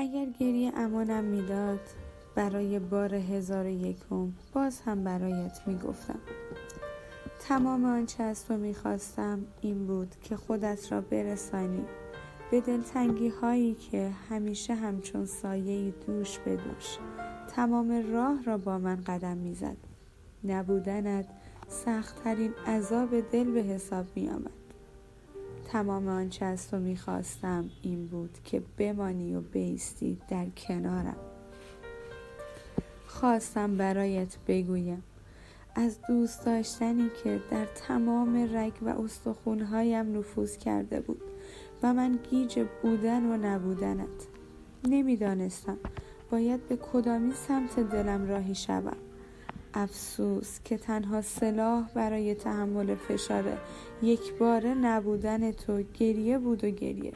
[0.00, 1.80] اگر گریه امانم می‌داد
[2.34, 6.18] برای بار هزار یکم باز هم برایت می‌گفتم.
[7.40, 11.84] تمام آنچه از تو می‌خواستم این بود که خودت را برسانی.
[12.50, 16.98] به دلتنگی هایی که همیشه همچون سایه دوش به دوش
[17.48, 19.76] تمام راه را با من قدم می‌زد.
[20.44, 21.26] نبودنت
[21.68, 24.67] سختترین عذاب دل به حساب می آمد.
[25.72, 31.16] تمام آنچه از تو می‌خواستم این بود که بمانی و بیستی در کنارم.
[33.06, 35.02] خواستم برایت بگویم
[35.74, 41.22] از دوست داشتنی که در تمام رگ و استخونهایم نفوذ کرده بود
[41.82, 44.26] و من گیج بودن و نبودنت.
[44.84, 45.78] نمی‌دانستم
[46.30, 48.96] باید به کدامی سمت دلم راهی شوم.
[49.78, 53.44] افسوس که تنها سلاح برای تحمل فشار
[54.02, 57.12] یک بار نبودن تو گریه بود و گریه.